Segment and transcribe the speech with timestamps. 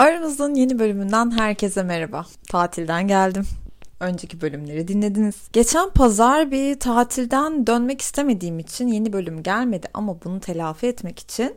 [0.00, 2.26] Aramızın yeni bölümünden herkese merhaba.
[2.48, 3.46] Tatilden geldim.
[4.00, 5.36] Önceki bölümleri dinlediniz.
[5.52, 11.56] Geçen pazar bir tatilden dönmek istemediğim için yeni bölüm gelmedi ama bunu telafi etmek için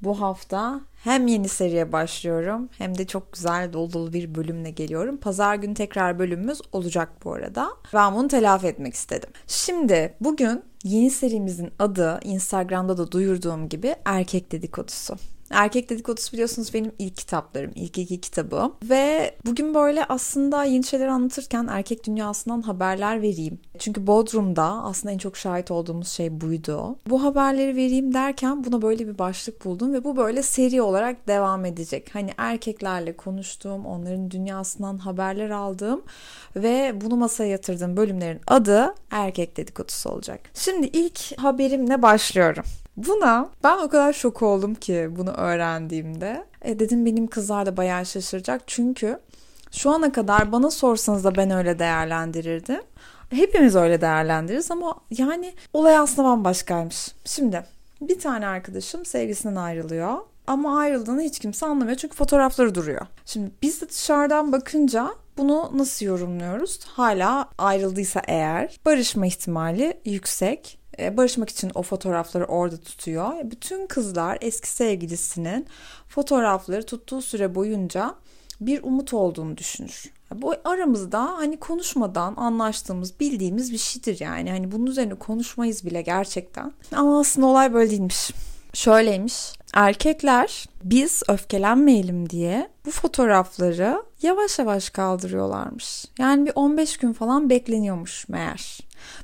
[0.00, 5.16] bu hafta hem yeni seriye başlıyorum hem de çok güzel dolu dolu bir bölümle geliyorum.
[5.16, 7.68] Pazar günü tekrar bölümümüz olacak bu arada.
[7.94, 9.30] Ben bunu telafi etmek istedim.
[9.46, 15.16] Şimdi bugün yeni serimizin adı Instagram'da da duyurduğum gibi erkek dedikodusu.
[15.52, 18.72] Erkek Dedikodusu biliyorsunuz benim ilk kitaplarım, ilk iki kitabı.
[18.84, 23.58] Ve bugün böyle aslında yeni şeyler anlatırken erkek dünyasından haberler vereyim.
[23.78, 26.96] Çünkü Bodrum'da aslında en çok şahit olduğumuz şey buydu.
[27.06, 31.64] Bu haberleri vereyim derken buna böyle bir başlık buldum ve bu böyle seri olarak devam
[31.64, 32.14] edecek.
[32.14, 36.02] Hani erkeklerle konuştuğum, onların dünyasından haberler aldığım
[36.56, 40.40] ve bunu masaya yatırdığım bölümlerin adı Erkek Dedikodusu olacak.
[40.54, 42.64] Şimdi ilk haberimle başlıyorum.
[42.96, 46.44] Buna ben o kadar şok oldum ki bunu öğrendiğimde.
[46.62, 48.62] E dedim benim kızlar da bayağı şaşıracak.
[48.66, 49.18] Çünkü
[49.70, 52.80] şu ana kadar bana sorsanız da ben öyle değerlendirirdim.
[53.30, 57.08] Hepimiz öyle değerlendiririz ama yani olay aslında bambaşkaymış.
[57.24, 57.64] Şimdi
[58.00, 60.18] bir tane arkadaşım sevgisinden ayrılıyor.
[60.46, 63.06] Ama ayrıldığını hiç kimse anlamıyor çünkü fotoğrafları duruyor.
[63.26, 66.80] Şimdi biz de dışarıdan bakınca bunu nasıl yorumluyoruz?
[66.84, 70.81] Hala ayrıldıysa eğer barışma ihtimali yüksek.
[70.98, 73.32] E, barışmak için o fotoğrafları orada tutuyor.
[73.44, 75.66] Bütün kızlar eski sevgilisinin
[76.08, 78.14] fotoğrafları tuttuğu süre boyunca
[78.60, 80.12] bir umut olduğunu düşünür.
[80.34, 84.50] Bu aramızda hani konuşmadan anlaştığımız, bildiğimiz bir şeydir yani.
[84.50, 86.72] Hani bunun üzerine konuşmayız bile gerçekten.
[86.92, 88.30] Ama aslında olay böyle değilmiş.
[88.74, 89.52] Şöyleymiş.
[89.72, 96.04] Erkekler biz öfkelenmeyelim diye bu fotoğrafları yavaş yavaş kaldırıyorlarmış.
[96.18, 98.78] Yani bir 15 gün falan bekleniyormuş meğer.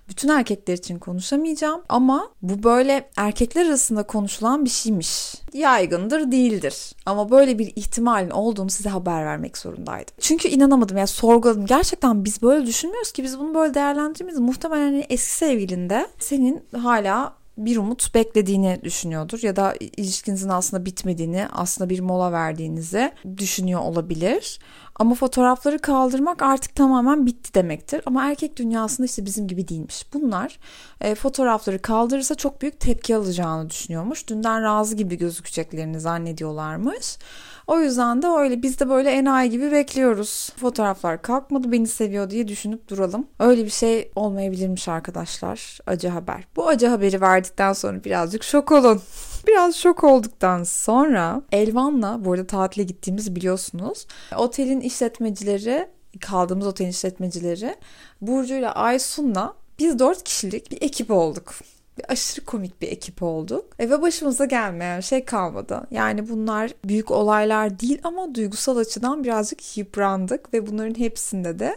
[0.08, 5.34] Bütün erkekler için konuşamayacağım ama bu böyle erkekler arasında konuşulan bir şeymiş.
[5.52, 10.14] Yaygındır değildir ama böyle bir ihtimalin olduğunu size haber vermek zorundaydım.
[10.20, 11.66] Çünkü inanamadım ya yani sorguladım.
[11.66, 14.40] Gerçekten biz böyle düşünmüyoruz ki biz bunu böyle değerlendirmeyiz.
[14.40, 21.46] Muhtemelen hani eski sevgilinde senin hala bir umut beklediğini düşünüyordur ya da ilişkinizin aslında bitmediğini,
[21.52, 24.58] aslında bir mola verdiğinizi düşünüyor olabilir.
[24.98, 28.02] Ama fotoğrafları kaldırmak artık tamamen bitti demektir.
[28.06, 30.06] Ama erkek dünyasında işte bizim gibi değilmiş.
[30.14, 30.58] Bunlar
[31.00, 34.28] e, fotoğrafları kaldırırsa çok büyük tepki alacağını düşünüyormuş.
[34.28, 37.18] Dünden razı gibi gözükeceklerini zannediyorlarmış.
[37.66, 40.52] O yüzden de öyle biz de böyle enayi gibi bekliyoruz.
[40.56, 43.26] Fotoğraflar kalkmadı beni seviyor diye düşünüp duralım.
[43.38, 45.78] Öyle bir şey olmayabilirmiş arkadaşlar.
[45.86, 46.44] Acı haber.
[46.56, 49.02] Bu acı haberi verdikten sonra birazcık şok olun.
[49.48, 54.06] Biraz şok olduktan sonra Elvan'la bu arada tatile gittiğimizi biliyorsunuz.
[54.36, 55.88] Otelin işletmecileri
[56.20, 57.76] kaldığımız otelin işletmecileri
[58.20, 61.54] Burcu ile Aysun'la biz dört kişilik bir ekip olduk
[61.98, 63.64] bir aşırı komik bir ekip olduk.
[63.78, 65.86] E, ve başımıza gelmeyen şey kalmadı.
[65.90, 71.76] Yani bunlar büyük olaylar değil ama duygusal açıdan birazcık yıprandık ve bunların hepsinde de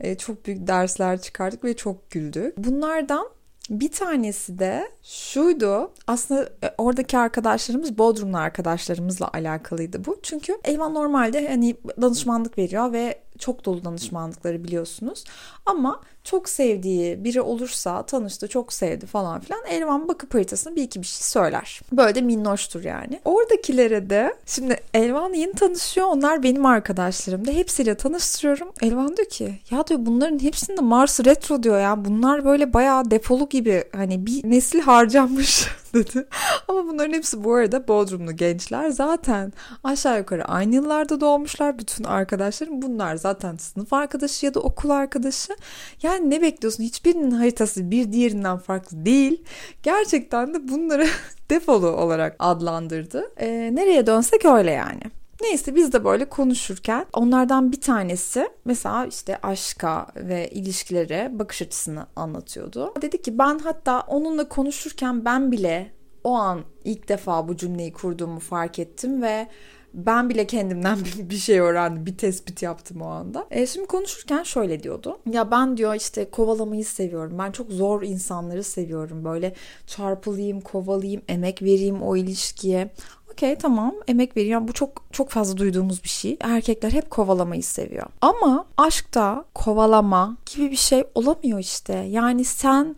[0.00, 2.58] e, çok büyük dersler çıkardık ve çok güldük.
[2.58, 3.28] Bunlardan
[3.70, 5.90] bir tanesi de şuydu.
[6.06, 10.20] Aslında e, oradaki arkadaşlarımız Bodrumlu arkadaşlarımızla alakalıydı bu.
[10.22, 15.24] Çünkü Elvan normalde hani danışmanlık veriyor ve çok dolu danışmanlıkları biliyorsunuz.
[15.66, 21.00] Ama çok sevdiği biri olursa tanıştı çok sevdi falan filan Elvan bakıp haritasına bir iki
[21.00, 21.80] bir şey söyler.
[21.92, 23.20] Böyle de minnoştur yani.
[23.24, 28.68] Oradakilere de şimdi Elvan yeni tanışıyor onlar benim arkadaşlarım da hepsiyle tanıştırıyorum.
[28.82, 33.48] Elvan diyor ki ya diyor bunların hepsinde Mars retro diyor ya bunlar böyle bayağı defolu
[33.48, 36.26] gibi hani bir nesil harcanmış dedi.
[36.68, 38.90] Ama bunların hepsi bu arada Bodrumlu gençler.
[38.90, 39.52] Zaten
[39.84, 41.78] aşağı yukarı aynı yıllarda doğmuşlar.
[41.78, 45.56] Bütün arkadaşlarım bunlar zaten sınıf arkadaşı ya da okul arkadaşı.
[46.02, 46.84] Yani ne bekliyorsun?
[46.84, 49.44] Hiçbirinin haritası bir diğerinden farklı değil.
[49.82, 51.06] Gerçekten de bunları
[51.50, 53.30] defolu olarak adlandırdı.
[53.36, 55.21] Ee, nereye dönsek öyle yani.
[55.42, 62.06] Neyse biz de böyle konuşurken onlardan bir tanesi mesela işte aşka ve ilişkilere bakış açısını
[62.16, 62.94] anlatıyordu.
[63.02, 65.92] Dedi ki ben hatta onunla konuşurken ben bile
[66.24, 69.48] o an ilk defa bu cümleyi kurduğumu fark ettim ve
[69.94, 72.06] ben bile kendimden bir şey öğrendim.
[72.06, 73.46] Bir tespit yaptım o anda.
[73.50, 75.18] E şimdi konuşurken şöyle diyordu.
[75.32, 77.38] Ya ben diyor işte kovalamayı seviyorum.
[77.38, 79.24] Ben çok zor insanları seviyorum.
[79.24, 79.54] Böyle
[79.86, 82.90] çarpılayım, kovalayayım, emek vereyim o ilişkiye.
[83.32, 84.68] Okey tamam emek veriyor.
[84.68, 86.36] Bu çok çok fazla duyduğumuz bir şey.
[86.40, 88.06] Erkekler hep kovalamayı seviyor.
[88.20, 91.94] Ama aşkta kovalama gibi bir şey olamıyor işte.
[91.94, 92.96] Yani sen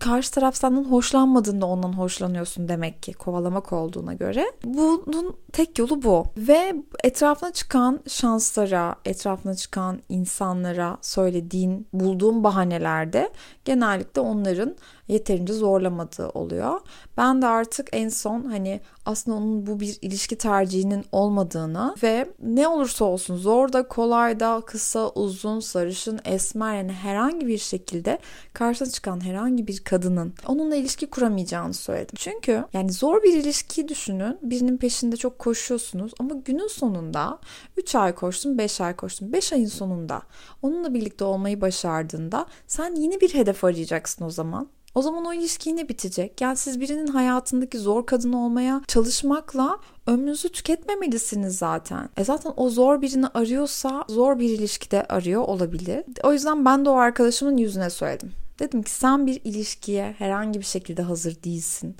[0.00, 4.52] karşı taraf senden hoşlanmadığında ondan hoşlanıyorsun demek ki kovalamak olduğuna göre.
[4.64, 6.26] Bunun tek yolu bu.
[6.36, 6.74] Ve
[7.04, 13.30] etrafına çıkan şanslara, etrafına çıkan insanlara söylediğin, bulduğun bahanelerde
[13.64, 14.76] genellikle onların
[15.12, 16.80] yeterince zorlamadığı oluyor.
[17.16, 22.68] Ben de artık en son hani aslında onun bu bir ilişki tercihinin olmadığını ve ne
[22.68, 28.18] olursa olsun zor da kolay da kısa uzun sarışın esmer yani herhangi bir şekilde
[28.52, 32.14] karşısına çıkan herhangi bir kadının onunla ilişki kuramayacağını söyledim.
[32.16, 37.38] Çünkü yani zor bir ilişki düşünün birinin peşinde çok koşuyorsunuz ama günün sonunda
[37.76, 40.22] 3 ay koştun 5 ay koştun 5 ayın sonunda
[40.62, 44.68] onunla birlikte olmayı başardığında sen yeni bir hedef arayacaksın o zaman.
[44.94, 46.40] O zaman o ilişki yine bitecek.
[46.40, 52.08] Yani siz birinin hayatındaki zor kadın olmaya çalışmakla ömrünüzü tüketmemelisiniz zaten.
[52.16, 56.04] E zaten o zor birini arıyorsa zor bir ilişkide arıyor olabilir.
[56.22, 58.32] O yüzden ben de o arkadaşımın yüzüne söyledim.
[58.58, 61.96] Dedim ki sen bir ilişkiye herhangi bir şekilde hazır değilsin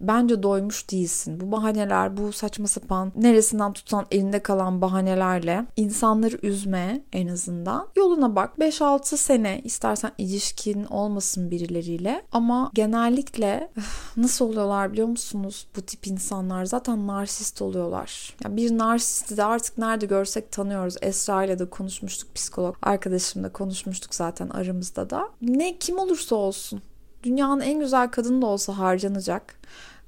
[0.00, 1.40] bence doymuş değilsin.
[1.40, 7.88] Bu bahaneler, bu saçma sapan neresinden tutsan elinde kalan bahanelerle insanları üzme en azından.
[7.96, 8.58] Yoluna bak.
[8.58, 13.70] 5-6 sene istersen ilişkin olmasın birileriyle ama genellikle
[14.16, 16.64] nasıl oluyorlar biliyor musunuz bu tip insanlar?
[16.64, 18.36] Zaten narsist oluyorlar.
[18.44, 20.94] Yani bir narsisti de artık nerede görsek tanıyoruz.
[21.02, 25.28] Esra ile de konuşmuştuk psikolog arkadaşımla konuşmuştuk zaten aramızda da.
[25.42, 26.82] Ne kim olursa olsun
[27.22, 29.54] Dünyanın en güzel kadını da olsa harcanacak.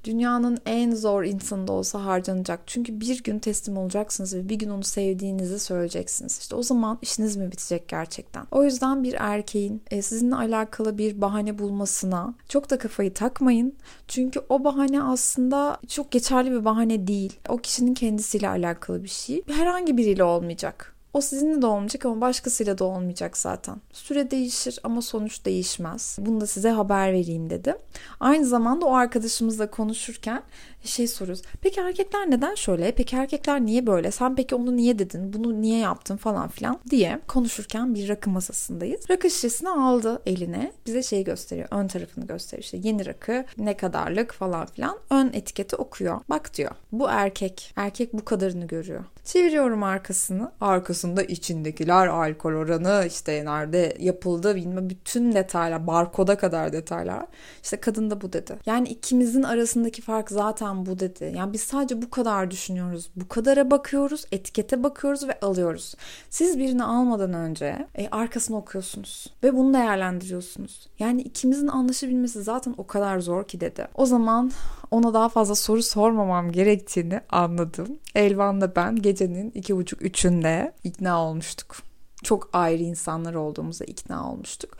[0.03, 2.59] Dünyanın en zor insanı da olsa harcanacak.
[2.67, 6.39] Çünkü bir gün teslim olacaksınız ve bir gün onu sevdiğinizi söyleyeceksiniz.
[6.39, 8.45] İşte o zaman işiniz mi bitecek gerçekten?
[8.51, 13.75] O yüzden bir erkeğin e, sizinle alakalı bir bahane bulmasına çok da kafayı takmayın.
[14.07, 17.39] Çünkü o bahane aslında çok geçerli bir bahane değil.
[17.49, 19.43] O kişinin kendisiyle alakalı bir şey.
[19.47, 20.98] Herhangi biriyle olmayacak.
[21.13, 23.75] O sizinle de olmayacak ama başkasıyla da olmayacak zaten.
[23.93, 26.17] Süre değişir ama sonuç değişmez.
[26.19, 27.75] Bunu da size haber vereyim dedim.
[28.19, 30.43] Aynı zamanda o arkadaşımızla konuşurken
[30.83, 31.43] şey soruyoruz.
[31.61, 32.91] Peki erkekler neden şöyle?
[32.91, 34.11] Peki erkekler niye böyle?
[34.11, 35.33] Sen peki onu niye dedin?
[35.33, 39.09] Bunu niye yaptın falan filan diye konuşurken bir rakı masasındayız.
[39.09, 40.71] Rakı şişesini aldı eline.
[40.85, 41.67] Bize şey gösteriyor.
[41.71, 42.63] Ön tarafını gösteriyor.
[42.63, 44.97] İşte yeni rakı ne kadarlık falan filan.
[45.09, 46.19] Ön etiketi okuyor.
[46.29, 46.71] Bak diyor.
[46.91, 47.73] Bu erkek.
[47.75, 49.05] Erkek bu kadarını görüyor.
[49.23, 50.51] Çeviriyorum arkasını.
[50.61, 57.25] Arkasında içindekiler, alkol oranı, işte nerede yapıldı bilmem bütün detaylar, barkoda kadar detaylar.
[57.63, 58.55] İşte kadın da bu dedi.
[58.65, 61.33] Yani ikimizin arasındaki fark zaten bu dedi.
[61.35, 63.09] Yani biz sadece bu kadar düşünüyoruz.
[63.15, 65.95] Bu kadara bakıyoruz, etikete bakıyoruz ve alıyoruz.
[66.29, 70.87] Siz birini almadan önce e, arkasını okuyorsunuz ve bunu değerlendiriyorsunuz.
[70.99, 73.87] Yani ikimizin anlaşabilmesi zaten o kadar zor ki dedi.
[73.95, 74.51] O zaman
[74.91, 77.87] ona daha fazla soru sormamam gerektiğini anladım.
[78.15, 81.89] Elvan'la ben gecenin iki buçuk üçünde ikna olmuştuk
[82.23, 84.77] çok ayrı insanlar olduğumuza ikna olmuştuk.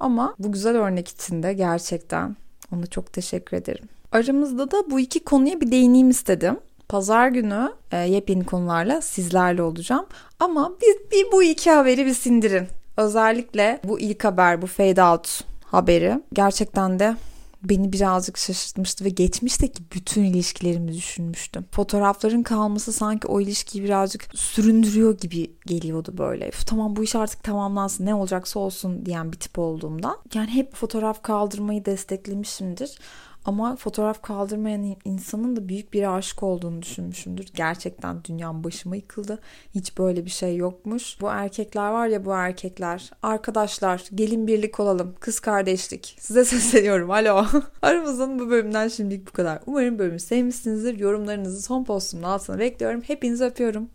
[0.00, 2.36] Ama bu güzel örnek için de gerçekten
[2.74, 3.88] ona çok teşekkür ederim.
[4.12, 6.60] Aramızda da bu iki konuya bir değineyim istedim.
[6.88, 10.06] Pazar günü e, yepyeni konularla sizlerle olacağım.
[10.40, 12.66] Ama bir, bir bu iki haberi bir sindirin.
[12.96, 17.16] Özellikle bu ilk haber, bu fade out haberi gerçekten de
[17.64, 21.64] beni birazcık şaşırtmıştı ve geçmişteki bütün ilişkilerimi düşünmüştüm.
[21.70, 26.50] Fotoğrafların kalması sanki o ilişkiyi birazcık süründürüyor gibi geliyordu böyle.
[26.66, 30.16] Tamam bu iş artık tamamlansın ne olacaksa olsun diyen bir tip olduğumdan.
[30.34, 32.98] Yani hep fotoğraf kaldırmayı desteklemişimdir.
[33.44, 37.46] Ama fotoğraf kaldırmayan insanın da büyük bir aşık olduğunu düşünmüşümdür.
[37.54, 39.38] Gerçekten dünyam başıma yıkıldı.
[39.74, 41.20] Hiç böyle bir şey yokmuş.
[41.20, 43.10] Bu erkekler var ya bu erkekler.
[43.22, 45.14] Arkadaşlar gelin birlik olalım.
[45.20, 46.16] Kız kardeşlik.
[46.18, 47.10] Size sesleniyorum.
[47.10, 47.44] Alo.
[47.82, 49.58] Aramızın bu bölümden şimdilik bu kadar.
[49.66, 50.98] Umarım bölümü sevmişsinizdir.
[50.98, 53.02] Yorumlarınızı son postumun altına bekliyorum.
[53.02, 53.88] Hepinizi öpüyorum.